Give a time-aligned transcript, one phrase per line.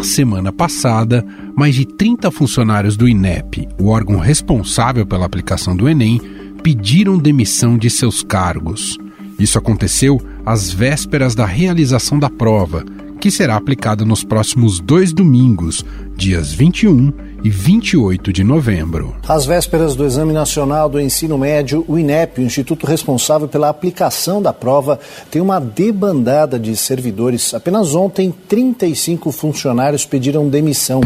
[0.00, 1.22] Na semana passada,
[1.54, 6.18] mais de 30 funcionários do INEP, o órgão responsável pela aplicação do Enem,
[6.62, 8.96] pediram demissão de seus cargos.
[9.38, 12.82] Isso aconteceu às vésperas da realização da prova,
[13.20, 15.84] que será aplicada nos próximos dois domingos,
[16.16, 17.12] dias 21
[17.44, 19.14] e 28 de novembro.
[19.28, 24.40] Às vésperas do Exame Nacional do Ensino Médio, o INEP, o instituto responsável pela aplicação
[24.40, 24.98] da prova,
[25.30, 27.52] tem uma debandada de servidores.
[27.52, 31.02] Apenas ontem, 35 funcionários pediram demissão.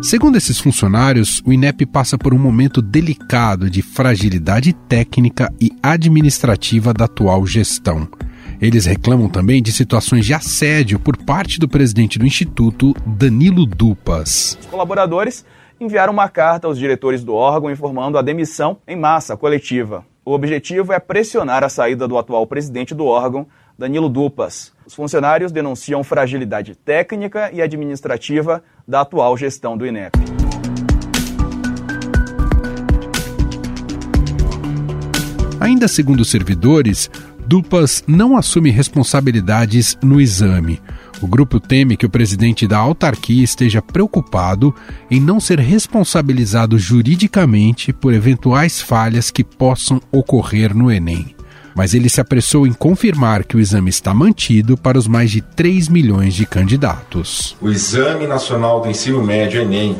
[0.00, 6.94] Segundo esses funcionários, o INEP passa por um momento delicado de fragilidade técnica e administrativa
[6.94, 8.08] da atual gestão.
[8.60, 14.58] Eles reclamam também de situações de assédio por parte do presidente do Instituto, Danilo Dupas.
[14.60, 15.44] Os colaboradores
[15.80, 20.04] enviaram uma carta aos diretores do órgão informando a demissão em massa coletiva.
[20.24, 23.46] O objetivo é pressionar a saída do atual presidente do órgão,
[23.78, 24.72] Danilo Dupas.
[24.84, 30.18] Os funcionários denunciam fragilidade técnica e administrativa da atual gestão do INEP.
[35.60, 37.10] Ainda segundo os servidores,
[37.48, 40.82] Dupas não assume responsabilidades no exame.
[41.22, 44.74] O grupo teme que o presidente da autarquia esteja preocupado
[45.10, 51.34] em não ser responsabilizado juridicamente por eventuais falhas que possam ocorrer no Enem
[51.74, 55.40] mas ele se apressou em confirmar que o exame está mantido para os mais de
[55.40, 57.56] 3 milhões de candidatos.
[57.60, 59.96] O Exame Nacional do Ensino Médio, Enem,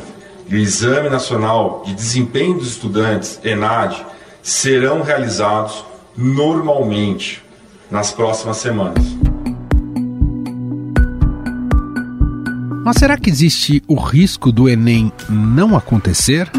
[0.49, 4.05] e o Exame Nacional de Desempenho dos Estudantes, ENAD,
[4.43, 5.85] serão realizados
[6.17, 7.43] normalmente
[7.89, 9.03] nas próximas semanas.
[12.85, 16.49] Mas será que existe o risco do Enem não acontecer?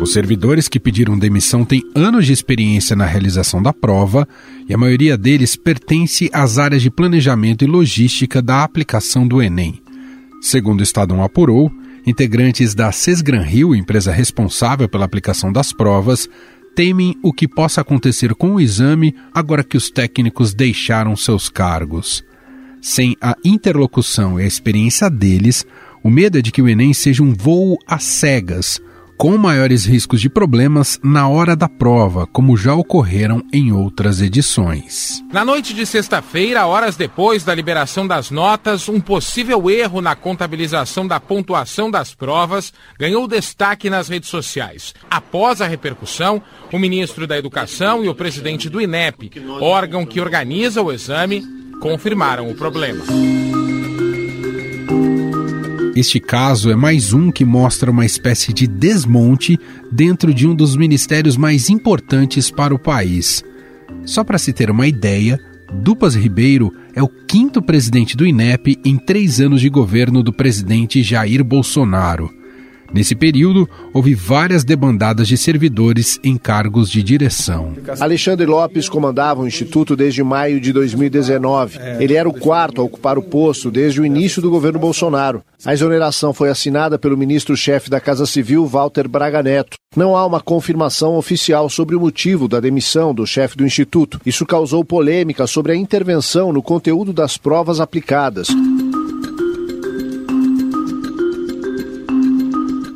[0.00, 4.26] Os servidores que pediram demissão têm anos de experiência na realização da prova
[4.68, 9.80] e a maioria deles pertence às áreas de planejamento e logística da aplicação do Enem.
[10.40, 11.70] Segundo o Estadão apurou,
[12.06, 16.28] integrantes da Sesgran Rio, empresa responsável pela aplicação das provas,
[16.74, 22.24] temem o que possa acontecer com o exame agora que os técnicos deixaram seus cargos.
[22.80, 25.64] Sem a interlocução e a experiência deles,
[26.02, 28.80] o medo é de que o Enem seja um voo às cegas
[29.16, 35.22] com maiores riscos de problemas na hora da prova, como já ocorreram em outras edições.
[35.32, 41.06] Na noite de sexta-feira, horas depois da liberação das notas, um possível erro na contabilização
[41.06, 44.94] da pontuação das provas ganhou destaque nas redes sociais.
[45.10, 49.30] Após a repercussão, o ministro da Educação e o presidente do INEP,
[49.60, 51.42] órgão que organiza o exame,
[51.80, 53.04] confirmaram o problema.
[55.94, 59.58] Este caso é mais um que mostra uma espécie de desmonte
[59.90, 63.44] dentro de um dos ministérios mais importantes para o país.
[64.06, 65.38] Só para se ter uma ideia,
[65.70, 71.02] Dupas Ribeiro é o quinto presidente do INEP em três anos de governo do presidente
[71.02, 72.41] Jair Bolsonaro.
[72.92, 77.72] Nesse período, houve várias debandadas de servidores em cargos de direção.
[77.98, 81.78] Alexandre Lopes comandava o Instituto desde maio de 2019.
[81.98, 85.42] Ele era o quarto a ocupar o posto desde o início do governo Bolsonaro.
[85.64, 89.76] A exoneração foi assinada pelo ministro-chefe da Casa Civil, Walter Braga Neto.
[89.96, 94.20] Não há uma confirmação oficial sobre o motivo da demissão do chefe do Instituto.
[94.26, 98.48] Isso causou polêmica sobre a intervenção no conteúdo das provas aplicadas.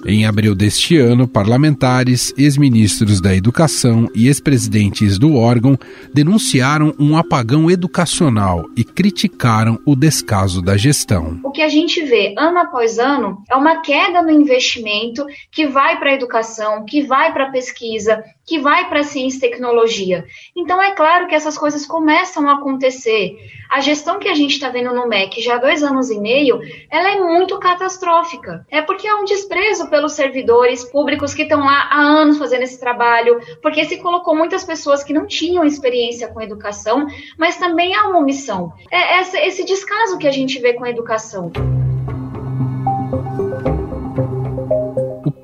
[0.08, 5.76] Em abril deste ano, parlamentares, ex-ministros da Educação e ex-presidentes do órgão
[6.14, 11.40] denunciaram um apagão educacional e criticaram o descaso da gestão.
[11.42, 15.98] O que a gente vê ano após ano é uma queda no investimento que vai
[15.98, 20.24] para a educação, que vai para a pesquisa, que vai para a ciência e tecnologia.
[20.56, 23.36] Então, é claro que essas coisas começam a acontecer.
[23.68, 26.60] A gestão que a gente está vendo no MEC já há dois anos e meio,
[26.88, 28.64] ela é muito catastrófica.
[28.70, 32.78] É porque há um desprezo pelos servidores públicos que estão lá há anos fazendo esse
[32.78, 37.06] trabalho, porque se colocou muitas pessoas que não tinham experiência com educação,
[37.38, 38.74] mas também há uma omissão.
[38.90, 41.50] É esse descaso que a gente vê com a educação.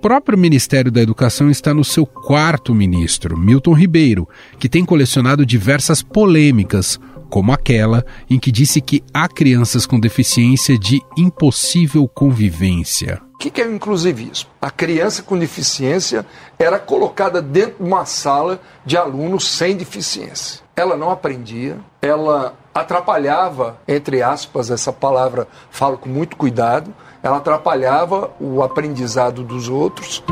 [0.03, 4.29] próprio Ministério da Educação está no seu quarto ministro, Milton Ribeiro,
[4.59, 6.99] que tem colecionado diversas polêmicas,
[7.31, 13.23] como aquela em que disse que há crianças com deficiência de impossível convivência.
[13.43, 14.51] O que, que é o inclusivismo?
[14.61, 16.25] A criança com deficiência
[16.57, 20.61] era colocada dentro de uma sala de alunos sem deficiência.
[20.77, 28.31] Ela não aprendia, ela atrapalhava, entre aspas, essa palavra falo com muito cuidado, ela atrapalhava
[28.39, 30.23] o aprendizado dos outros.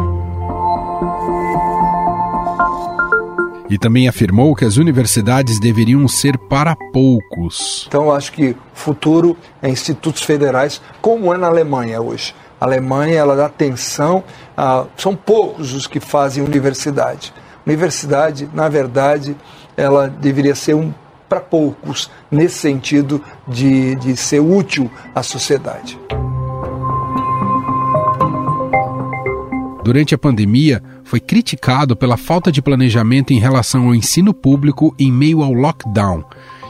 [3.68, 7.86] E também afirmou que as universidades deveriam ser para poucos.
[7.88, 12.34] Então, eu acho que futuro é institutos federais, como é na Alemanha hoje.
[12.60, 14.22] Alemanha ela dá atenção,
[14.56, 17.32] a, são poucos os que fazem universidade.
[17.66, 19.36] Universidade, na verdade,
[19.76, 20.92] ela deveria ser um
[21.28, 25.96] para poucos, nesse sentido de, de ser útil à sociedade.
[29.84, 35.10] Durante a pandemia, foi criticado pela falta de planejamento em relação ao ensino público em
[35.10, 36.24] meio ao lockdown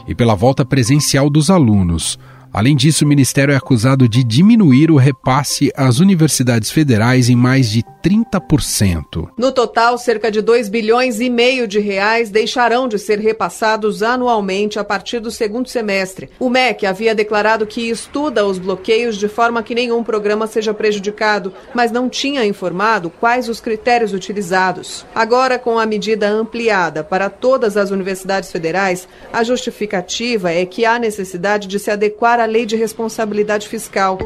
[0.07, 2.17] e pela volta presencial dos alunos.
[2.53, 7.69] Além disso, o Ministério é acusado de diminuir o repasse às universidades federais em mais
[7.69, 9.29] de 30%.
[9.37, 14.77] No total, cerca de 2 bilhões e meio de reais deixarão de ser repassados anualmente
[14.77, 16.29] a partir do segundo semestre.
[16.39, 21.53] O MEC havia declarado que estuda os bloqueios de forma que nenhum programa seja prejudicado,
[21.73, 25.05] mas não tinha informado quais os critérios utilizados.
[25.15, 30.99] Agora, com a medida ampliada para todas as universidades federais, a justificativa é que há
[30.99, 34.17] necessidade de se adequar a Lei de Responsabilidade Fiscal.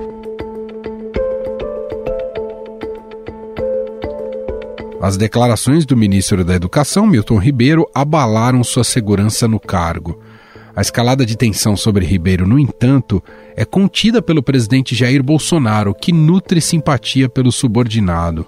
[5.01, 10.19] As declarações do ministro da Educação, Milton Ribeiro, abalaram sua segurança no cargo.
[10.75, 13.21] A escalada de tensão sobre Ribeiro, no entanto,
[13.55, 18.45] é contida pelo presidente Jair Bolsonaro, que nutre simpatia pelo subordinado.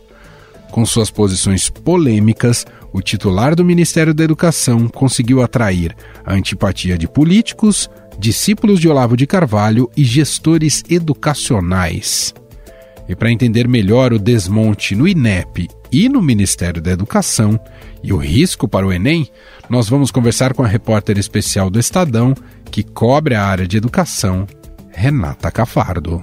[0.71, 7.07] Com suas posições polêmicas, o titular do Ministério da Educação conseguiu atrair a antipatia de
[7.07, 12.33] políticos, discípulos de Olavo de Carvalho e gestores educacionais.
[13.07, 17.59] E para entender melhor o desmonte no INEP e no Ministério da Educação
[18.03, 19.27] e o risco para o Enem,
[19.69, 22.33] nós vamos conversar com a repórter especial do Estadão,
[22.69, 24.45] que cobre a área de educação,
[24.91, 26.21] Renata Cafardo.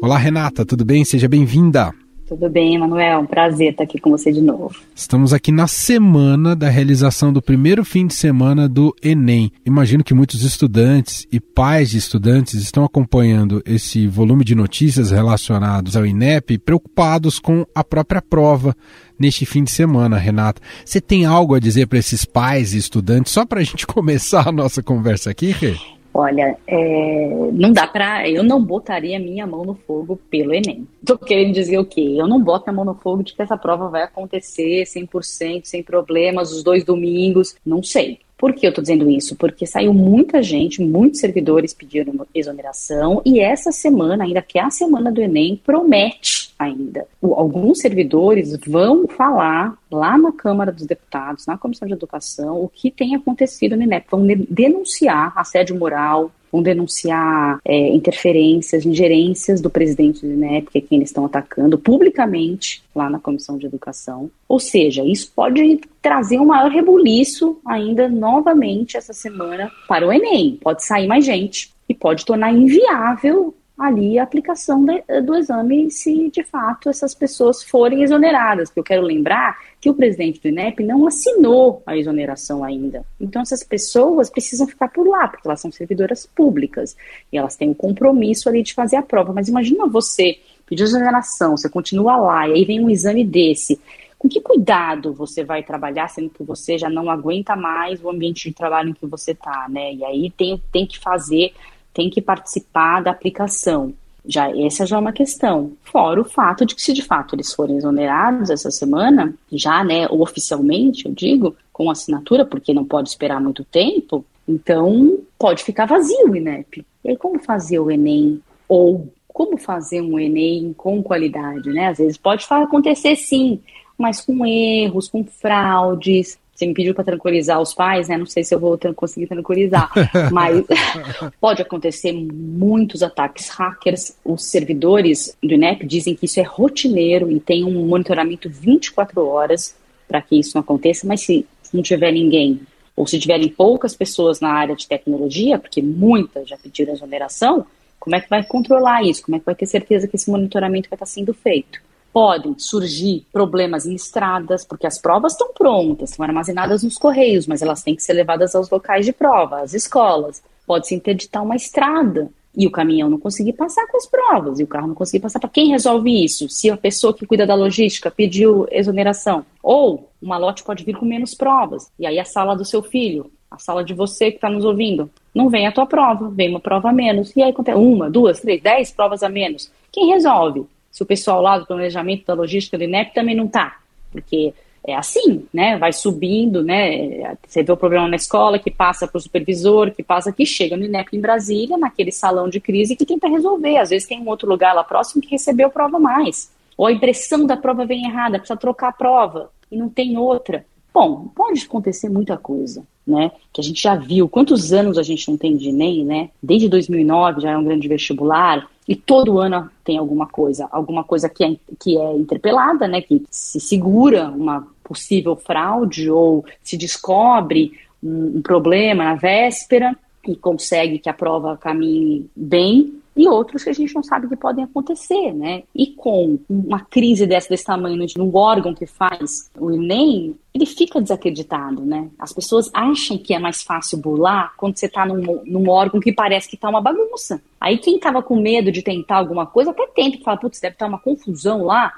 [0.00, 1.04] Olá, Renata, tudo bem?
[1.04, 1.92] Seja bem-vinda.
[2.28, 3.20] Tudo bem, Manuel?
[3.20, 4.76] Um prazer estar aqui com você de novo.
[4.94, 9.50] Estamos aqui na semana da realização do primeiro fim de semana do Enem.
[9.64, 15.96] Imagino que muitos estudantes e pais de estudantes estão acompanhando esse volume de notícias relacionados
[15.96, 18.76] ao INEP, preocupados com a própria prova
[19.18, 20.60] neste fim de semana, Renata.
[20.84, 24.46] Você tem algo a dizer para esses pais e estudantes, só para a gente começar
[24.46, 25.76] a nossa conversa aqui, Rê?
[26.18, 28.28] Olha, é, não dá para.
[28.28, 30.84] Eu não botaria minha mão no fogo pelo Enem.
[31.06, 32.16] Tô querendo dizer o quê?
[32.18, 35.80] Eu não boto a mão no fogo de que essa prova vai acontecer 100%, sem
[35.80, 37.54] problemas, os dois domingos.
[37.64, 38.18] Não sei.
[38.38, 39.34] Por que eu estou dizendo isso?
[39.34, 44.70] Porque saiu muita gente, muitos servidores pediram exoneração e essa semana, ainda que é a
[44.70, 47.06] semana do Enem, promete ainda.
[47.20, 52.90] Alguns servidores vão falar lá na Câmara dos Deputados, na Comissão de Educação, o que
[52.92, 54.06] tem acontecido no INEP.
[54.08, 60.80] Vão denunciar assédio moral, vão denunciar é, interferências, ingerências do presidente do INEP, que é
[60.80, 64.30] quem eles estão atacando, publicamente lá na Comissão de Educação.
[64.48, 70.58] Ou seja, isso pode trazer um maior rebuliço ainda novamente essa semana para o Enem.
[70.62, 76.30] Pode sair mais gente e pode tornar inviável ali a aplicação de, do exame se
[76.30, 78.68] de fato essas pessoas forem exoneradas.
[78.68, 83.04] Porque eu quero lembrar que o presidente do INEP não assinou a exoneração ainda.
[83.20, 86.96] Então essas pessoas precisam ficar por lá, porque elas são servidoras públicas
[87.32, 89.32] e elas têm um compromisso ali de fazer a prova.
[89.32, 93.80] Mas imagina você pedir exoneração, você continua lá e aí vem um exame desse.
[94.18, 98.48] Com que cuidado você vai trabalhar, sendo que você já não aguenta mais o ambiente
[98.48, 99.94] de trabalho em que você está, né?
[99.94, 101.52] E aí tem, tem que fazer
[101.98, 103.92] tem que participar da aplicação.
[104.24, 105.72] Já essa já é uma questão.
[105.82, 110.06] Fora o fato de que se de fato eles forem exonerados essa semana, já, né,
[110.08, 116.30] oficialmente, eu digo, com assinatura, porque não pode esperar muito tempo, então pode ficar vazio
[116.30, 116.86] o INEP.
[117.04, 121.88] E aí como fazer o ENEM ou como fazer um ENEM com qualidade, né?
[121.88, 123.60] Às vezes pode acontecer sim,
[123.98, 128.18] mas com erros, com fraudes, você me pediu para tranquilizar os pais, né?
[128.18, 129.92] Não sei se eu vou conseguir tranquilizar,
[130.32, 130.64] mas
[131.40, 134.16] pode acontecer muitos ataques hackers.
[134.24, 139.76] Os servidores do INEP dizem que isso é rotineiro e tem um monitoramento 24 horas
[140.08, 142.60] para que isso não aconteça, mas se não tiver ninguém
[142.96, 147.64] ou se tiverem poucas pessoas na área de tecnologia, porque muitas já pediram exoneração,
[148.00, 149.22] como é que vai controlar isso?
[149.22, 151.78] Como é que vai ter certeza que esse monitoramento vai estar sendo feito?
[152.12, 157.62] Podem surgir problemas em estradas, porque as provas estão prontas, estão armazenadas nos correios, mas
[157.62, 160.42] elas têm que ser levadas aos locais de prova, às escolas.
[160.66, 164.66] Pode-se interditar uma estrada e o caminhão não conseguir passar com as provas, e o
[164.66, 165.38] carro não conseguir passar.
[165.38, 166.48] Para quem resolve isso?
[166.48, 169.46] Se a pessoa que cuida da logística pediu exoneração.
[169.62, 173.30] Ou uma lote pode vir com menos provas, e aí a sala do seu filho,
[173.50, 176.60] a sala de você que está nos ouvindo, não vem a tua prova, vem uma
[176.60, 177.34] prova a menos.
[177.36, 179.70] E aí acontece uma, duas, três, dez provas a menos.
[179.92, 180.66] Quem resolve?
[180.90, 183.78] Se o pessoal lá do planejamento da logística do INEP também não está,
[184.10, 184.52] porque
[184.86, 185.76] é assim, né?
[185.76, 187.36] Vai subindo, né?
[187.46, 190.76] Você vê o problema na escola, que passa para o supervisor, que passa, que chega
[190.76, 193.76] no INEP em Brasília, naquele salão de crise, que tenta resolver.
[193.76, 196.50] Às vezes tem um outro lugar lá próximo que recebeu prova mais.
[196.76, 200.64] Ou a impressão da prova vem errada, precisa trocar a prova e não tem outra.
[200.94, 203.30] Bom, pode acontecer muita coisa, né?
[203.52, 204.28] Que a gente já viu.
[204.28, 206.30] Quantos anos a gente não tem de Enem, né?
[206.42, 211.28] Desde 2009 já é um grande vestibular e todo ano tem alguma coisa, alguma coisa
[211.28, 213.02] que é, que é interpelada, né?
[213.02, 219.94] Que se segura uma possível fraude ou se descobre um, um problema na véspera
[220.26, 224.36] e consegue que a prova caminhe bem e outros que a gente não sabe que
[224.36, 225.64] podem acontecer, né?
[225.74, 231.00] E com uma crise dessa desse tamanho no órgão que faz o Enem, ele fica
[231.00, 232.08] desacreditado, né?
[232.16, 236.12] As pessoas acham que é mais fácil burlar quando você está num, num, órgão que
[236.12, 237.42] parece que está uma bagunça.
[237.60, 240.86] Aí quem estava com medo de tentar alguma coisa até tenta, fala, putz, deve estar
[240.86, 241.92] tá uma confusão lá,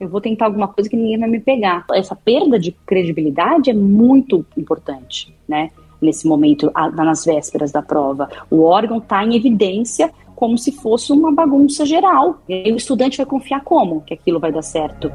[0.00, 1.84] eu vou tentar alguma coisa que ninguém vai me pegar.
[1.92, 5.70] Essa perda de credibilidade é muito importante, né?
[6.02, 8.28] Nesse momento, nas vésperas da prova.
[8.50, 12.42] O órgão está em evidência como se fosse uma bagunça geral.
[12.48, 15.10] E o estudante vai confiar como que aquilo vai dar certo.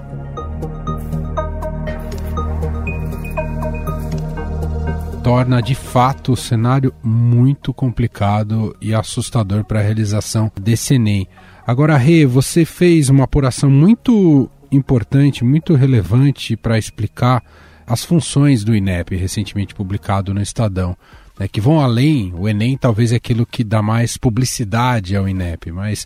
[5.21, 11.27] torna de fato o cenário muito complicado e assustador para a realização desse Enem.
[11.67, 17.43] Agora, Rê, você fez uma apuração muito importante, muito relevante para explicar
[17.85, 20.95] as funções do INEP, recentemente publicado no Estadão
[21.39, 22.33] né, que vão além.
[22.37, 26.05] O Enem talvez é aquilo que dá mais publicidade ao INEP, mas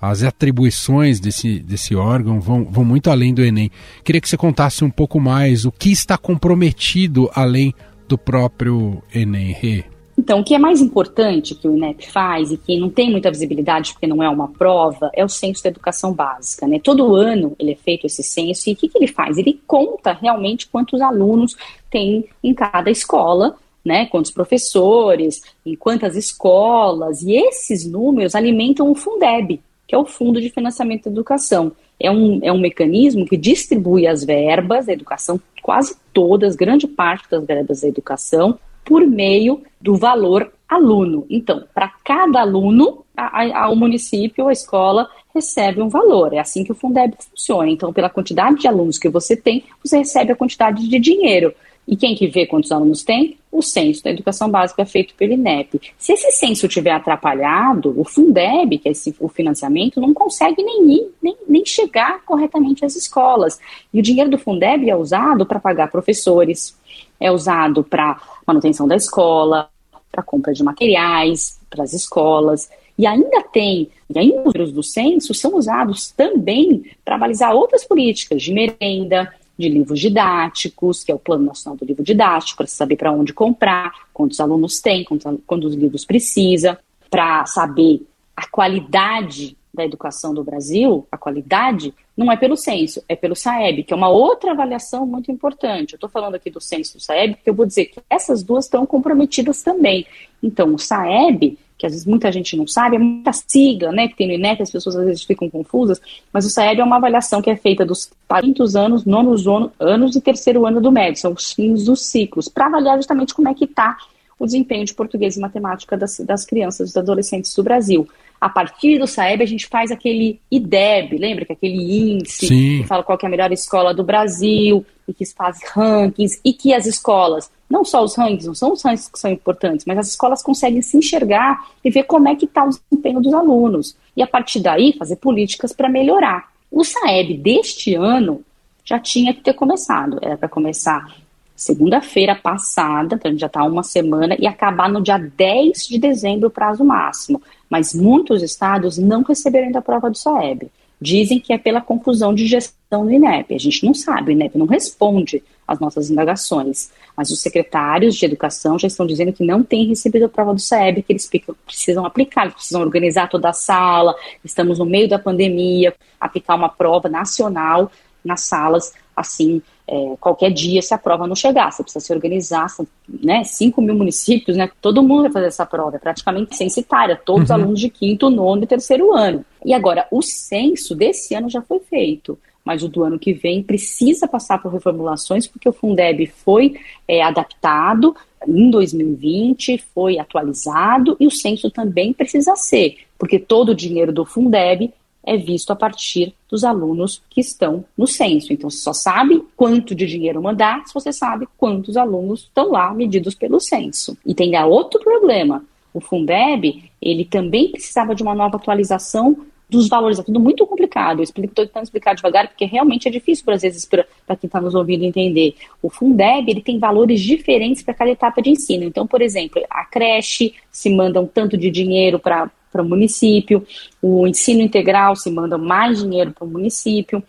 [0.00, 3.70] as atribuições desse, desse órgão vão, vão muito além do Enem.
[4.02, 7.72] Queria que você contasse um pouco mais o que está comprometido além
[8.08, 9.84] do próprio Enem.
[10.18, 13.30] Então, o que é mais importante que o INEP faz e que não tem muita
[13.30, 16.66] visibilidade porque não é uma prova é o censo da educação básica.
[16.66, 16.78] Né?
[16.78, 19.38] Todo ano ele é feito esse censo e o que, que ele faz?
[19.38, 21.56] Ele conta realmente quantos alunos
[21.90, 28.94] tem em cada escola né, quantos professores, em quantas escolas, e esses números alimentam o
[28.94, 31.72] Fundeb, que é o Fundo de Financiamento da Educação.
[31.98, 37.30] É um, é um mecanismo que distribui as verbas da educação, quase todas, grande parte
[37.30, 41.26] das verbas da educação, por meio do valor aluno.
[41.28, 46.32] Então, para cada aluno, a, a, o município, a escola, recebe um valor.
[46.32, 47.70] É assim que o Fundeb funciona.
[47.70, 51.54] Então, pela quantidade de alunos que você tem, você recebe a quantidade de dinheiro.
[51.86, 53.36] E quem que vê quantos alunos tem?
[53.50, 55.80] O censo da educação básica feito pelo INEP.
[55.98, 60.92] Se esse censo tiver atrapalhado, o Fundeb, que é esse, o financiamento, não consegue nem
[60.92, 63.58] ir, nem, nem chegar corretamente às escolas.
[63.92, 66.76] E o dinheiro do Fundeb é usado para pagar professores,
[67.18, 69.68] é usado para manutenção da escola,
[70.10, 72.70] para compra de materiais para as escolas.
[72.96, 77.84] E ainda tem, e ainda os números do censo são usados também para balizar outras
[77.84, 82.66] políticas de merenda, de livros didáticos, que é o Plano Nacional do Livro Didático, para
[82.66, 86.78] saber para onde comprar, quantos alunos tem, quantos, livros precisa,
[87.08, 88.04] para saber
[88.36, 93.84] a qualidade da educação do Brasil, a qualidade, não é pelo censo, é pelo SAEB,
[93.84, 95.94] que é uma outra avaliação muito importante.
[95.94, 98.66] Eu estou falando aqui do censo do SAEB, porque eu vou dizer que essas duas
[98.66, 100.04] estão comprometidas também.
[100.42, 104.16] Então, o SAEB que às vezes muita gente não sabe, é muita sigla, né, que
[104.16, 106.00] tem no INEP, as pessoas às vezes ficam confusas,
[106.32, 108.08] mas o SAEB é uma avaliação que é feita dos
[108.40, 109.44] quintos anos, nonos
[109.80, 113.48] anos e terceiro ano do médio, são os fins dos ciclos, para avaliar justamente como
[113.48, 113.96] é que está
[114.38, 118.08] o desempenho de português e matemática das, das crianças dos adolescentes do Brasil.
[118.42, 122.78] A partir do SAEB, a gente faz aquele IDEB, lembra que é aquele índice Sim.
[122.82, 126.74] que fala qual é a melhor escola do Brasil, e que faz rankings, e que
[126.74, 130.08] as escolas não só os rankings, não são os rankings que são importantes, mas as
[130.08, 133.96] escolas conseguem se enxergar e ver como é que está o desempenho dos alunos.
[134.16, 136.50] E a partir daí fazer políticas para melhorar.
[136.68, 138.42] O SAEB deste ano
[138.84, 140.18] já tinha que ter começado.
[140.20, 141.06] Era para começar
[141.56, 146.50] segunda-feira passada, então já está uma semana, e acabar no dia 10 de dezembro, o
[146.50, 147.40] prazo máximo.
[147.68, 150.70] Mas muitos estados não receberam ainda a prova do SAEB.
[151.00, 153.54] Dizem que é pela confusão de gestão do INEP.
[153.54, 156.92] A gente não sabe, o INEP não responde às nossas indagações.
[157.16, 160.60] Mas os secretários de educação já estão dizendo que não têm recebido a prova do
[160.60, 161.28] SAEB, que eles
[161.66, 167.08] precisam aplicar, precisam organizar toda a sala, estamos no meio da pandemia, aplicar uma prova
[167.08, 167.90] nacional
[168.24, 172.68] nas salas, assim, é, qualquer dia se a prova não chegar, você precisa se organizar,
[172.68, 177.20] são né, 5 mil municípios, né, todo mundo vai fazer essa prova, é praticamente censitária,
[177.22, 177.44] todos uhum.
[177.44, 179.44] os alunos de quinto, nono e terceiro ano.
[179.64, 183.62] E agora, o censo desse ano já foi feito mas o do ano que vem
[183.62, 186.76] precisa passar por reformulações, porque o Fundeb foi
[187.08, 188.14] é, adaptado
[188.46, 194.24] em 2020, foi atualizado e o censo também precisa ser, porque todo o dinheiro do
[194.24, 194.92] Fundeb
[195.24, 198.52] é visto a partir dos alunos que estão no censo.
[198.52, 202.92] Então, você só sabe quanto de dinheiro mandar se você sabe quantos alunos estão lá
[202.92, 204.16] medidos pelo censo.
[204.26, 205.64] E tem outro problema.
[205.94, 209.36] O Fundeb, ele também precisava de uma nova atualização
[209.68, 210.18] dos valores.
[210.18, 211.22] É tudo muito complicado.
[211.22, 214.04] Estou tentando explicar devagar, porque realmente é difícil, às vezes, para
[214.36, 215.54] quem está nos ouvindo entender.
[215.82, 218.84] O Fundeb ele tem valores diferentes para cada etapa de ensino.
[218.84, 223.64] Então, por exemplo, a creche se manda um tanto de dinheiro para para o município,
[224.00, 227.22] o ensino integral se manda mais dinheiro para o município,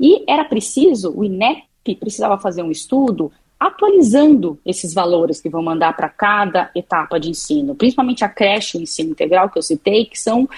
[0.00, 5.94] e era preciso, o INEP precisava fazer um estudo atualizando esses valores que vão mandar
[5.94, 10.18] para cada etapa de ensino, principalmente a creche, o ensino integral que eu citei, que
[10.18, 10.48] são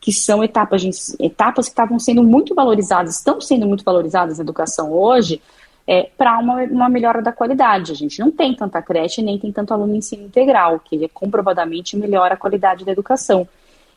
[0.00, 4.44] que são etapas, de, etapas que estavam sendo muito valorizadas, estão sendo muito valorizadas na
[4.44, 5.42] educação hoje,
[5.88, 7.92] é, para uma, uma melhora da qualidade.
[7.92, 11.96] A gente não tem tanta creche nem tem tanto aluno em ensino integral, que comprovadamente
[11.96, 13.48] melhora a qualidade da educação.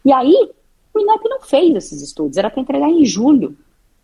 [0.03, 0.50] E aí,
[0.93, 3.55] o INEP não fez esses estudos, era para entregar em julho.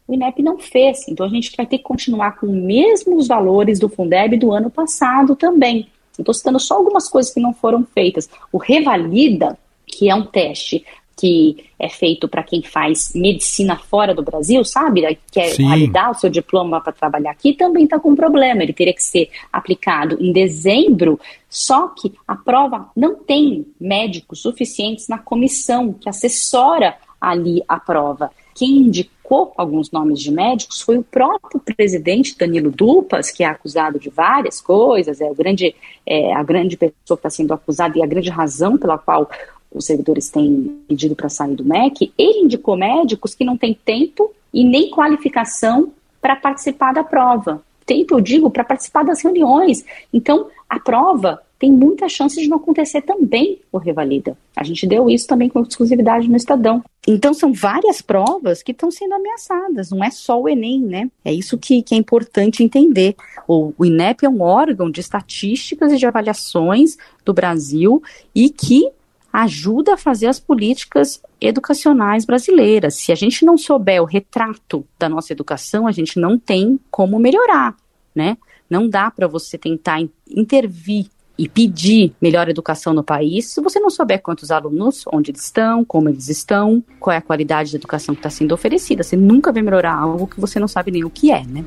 [0.08, 3.80] O INEP não fez, então a gente vai ter que continuar com os mesmos valores
[3.80, 5.88] do Fundeb do ano passado também.
[6.18, 8.30] Estou citando só algumas coisas que não foram feitas.
[8.52, 10.86] O Revalida, que é um teste
[11.20, 15.18] que é feito para quem faz medicina fora do Brasil, sabe?
[15.32, 15.68] Quer Sim.
[15.68, 18.62] validar o seu diploma para trabalhar aqui, também está com um problema.
[18.62, 21.20] Ele teria que ser aplicado em dezembro,
[21.50, 28.30] só que a prova não tem médicos suficientes na comissão que assessora ali a prova.
[28.54, 34.00] Quem indicou alguns nomes de médicos foi o próprio presidente Danilo Dupas, que é acusado
[34.00, 38.04] de várias coisas, é, o grande, é a grande pessoa que está sendo acusada e
[38.04, 39.30] a grande razão pela qual
[39.78, 44.32] os servidores têm pedido para sair do MEC, ele indicou médicos que não têm tempo
[44.54, 45.92] e nem qualificação
[46.22, 47.62] para participar da prova.
[47.86, 49.86] Tempo, eu digo, para participar das reuniões.
[50.12, 54.38] Então, a prova tem muita chance de não acontecer também o Revalida.
[54.56, 56.84] A gente deu isso também com exclusividade no Estadão.
[57.08, 61.10] Então, são várias provas que estão sendo ameaçadas, não é só o Enem, né?
[61.24, 63.16] É isso que, que é importante entender.
[63.48, 68.04] O, o INEP é um órgão de estatísticas e de avaliações do Brasil
[68.36, 68.92] e que
[69.38, 72.96] ajuda a fazer as políticas educacionais brasileiras.
[72.96, 77.20] Se a gente não souber o retrato da nossa educação, a gente não tem como
[77.20, 77.76] melhorar,
[78.16, 78.36] né?
[78.68, 81.06] Não dá para você tentar intervir
[81.38, 85.86] e pedir melhor educação no país se você não souber quantos alunos, onde eles estão,
[85.86, 89.04] como eles estão, qual é a qualidade da educação que está sendo oferecida.
[89.04, 91.64] Você nunca vai melhorar algo que você não sabe nem o que é, né?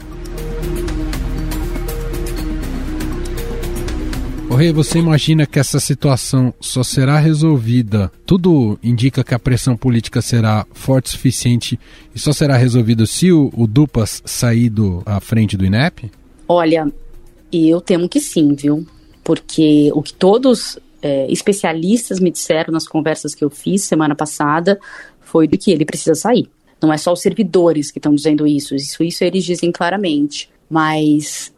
[4.61, 8.13] O Rei, você imagina que essa situação só será resolvida?
[8.27, 11.81] Tudo indica que a pressão política será forte o suficiente
[12.15, 16.11] e só será resolvida se o, o Dupas sair do, à frente do INEP?
[16.47, 16.93] Olha,
[17.51, 18.87] eu temo que sim, viu?
[19.25, 24.79] Porque o que todos é, especialistas me disseram nas conversas que eu fiz semana passada
[25.23, 26.51] foi de que ele precisa sair.
[26.83, 30.51] Não é só os servidores que estão dizendo isso, isso, isso eles dizem claramente.
[30.69, 31.51] Mas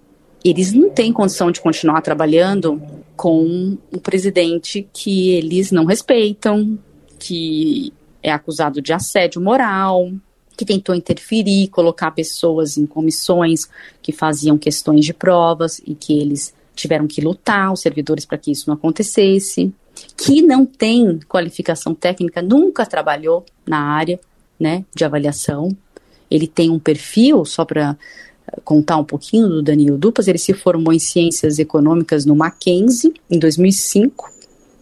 [0.45, 2.81] eles não têm condição de continuar trabalhando
[3.17, 6.79] com o presidente que eles não respeitam,
[7.19, 10.11] que é acusado de assédio moral,
[10.57, 13.69] que tentou interferir, colocar pessoas em comissões
[14.01, 18.51] que faziam questões de provas e que eles tiveram que lutar, os servidores, para que
[18.51, 19.73] isso não acontecesse,
[20.17, 24.19] que não tem qualificação técnica, nunca trabalhou na área
[24.59, 25.77] né, de avaliação.
[26.31, 27.97] Ele tem um perfil, só para
[28.65, 33.39] contar um pouquinho do Danilo Dupas, ele se formou em Ciências Econômicas no Mackenzie em
[33.39, 34.31] 2005,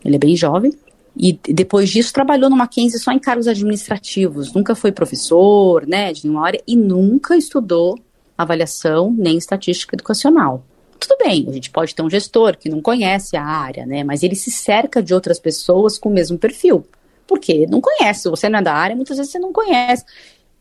[0.05, 0.73] ele é bem jovem,
[1.17, 6.25] e depois disso trabalhou no Mackenzie só em cargos administrativos, nunca foi professor, né, de
[6.25, 7.99] nenhuma área, e nunca estudou
[8.37, 10.65] avaliação nem estatística educacional.
[10.99, 14.23] Tudo bem, a gente pode ter um gestor que não conhece a área, né, mas
[14.23, 16.87] ele se cerca de outras pessoas com o mesmo perfil,
[17.27, 20.05] porque não conhece, você não é da área, muitas vezes você não conhece,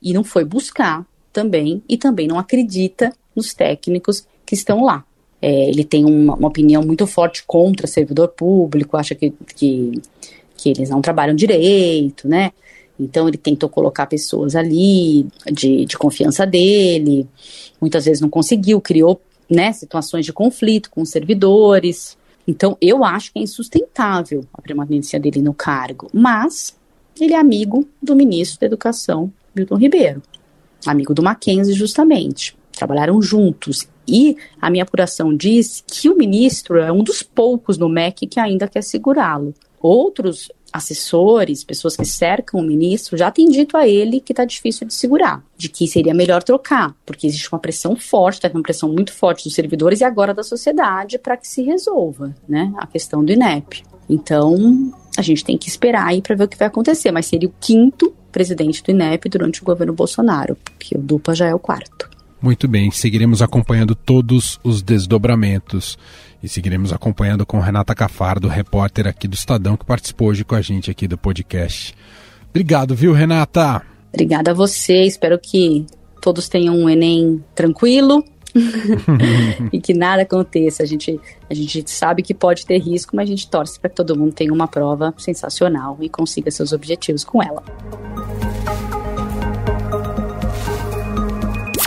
[0.01, 5.03] e não foi buscar também e também não acredita nos técnicos que estão lá.
[5.41, 10.01] É, ele tem uma, uma, opinião muito forte contra servidor público, acha que, que,
[10.57, 12.51] que eles não trabalham direito, né?
[12.99, 17.25] Então ele tentou colocar pessoas ali de, de confiança dele,
[17.79, 22.17] muitas vezes não conseguiu, criou né, situações de conflito com os servidores.
[22.45, 26.75] Então eu acho que é insustentável a permanência dele no cargo, mas
[27.17, 30.21] ele é amigo do ministro da Educação, Milton Ribeiro
[30.85, 32.57] amigo do Mackenzie, justamente.
[32.71, 33.87] Trabalharam juntos.
[34.07, 38.39] E a minha apuração diz que o ministro é um dos poucos no MEC que
[38.39, 39.53] ainda quer segurá-lo.
[39.79, 44.87] Outros assessores, pessoas que cercam o ministro, já têm dito a ele que está difícil
[44.87, 48.89] de segurar, de que seria melhor trocar, porque existe uma pressão forte, está uma pressão
[48.89, 53.23] muito forte dos servidores e agora da sociedade para que se resolva né, a questão
[53.23, 53.83] do INEP.
[54.09, 57.47] Então, a gente tem que esperar aí para ver o que vai acontecer, mas seria
[57.47, 61.59] o quinto presidente do INEP durante o governo Bolsonaro, porque o Dupa já é o
[61.59, 62.09] quarto.
[62.41, 65.97] Muito bem, seguiremos acompanhando todos os desdobramentos
[66.41, 70.61] e seguiremos acompanhando com Renata Cafardo, repórter aqui do Estadão, que participou hoje com a
[70.61, 71.93] gente aqui do podcast.
[72.49, 73.81] Obrigado, viu, Renata?
[74.13, 75.85] Obrigada a você, espero que
[76.21, 78.23] todos tenham um Enem tranquilo
[79.71, 80.83] e que nada aconteça.
[80.83, 83.95] A gente, a gente sabe que pode ter risco, mas a gente torce para que
[83.95, 87.63] todo mundo tenha uma prova sensacional e consiga seus objetivos com ela.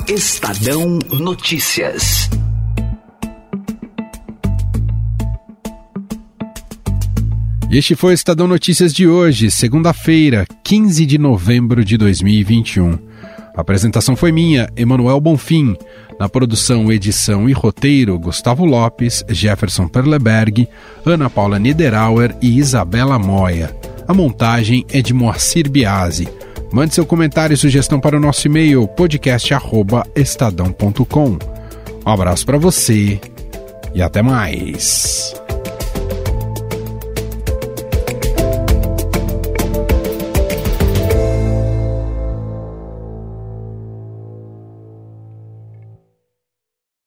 [0.09, 2.29] Estadão Notícias.
[7.71, 12.99] Este foi o Estadão Notícias de hoje, segunda-feira, 15 de novembro de 2021.
[13.57, 15.75] A apresentação foi minha, Emanuel Bonfim.
[16.23, 20.69] Na produção, edição e roteiro, Gustavo Lopes, Jefferson Perleberg,
[21.05, 23.77] Ana Paula Niederauer e Isabela Moia.
[24.07, 26.29] A montagem é de Moacir Biasi.
[26.73, 31.39] Mande seu comentário e sugestão para o nosso e-mail podcast@estadão.com.
[32.07, 33.21] Um abraço para você
[33.93, 35.35] e até mais.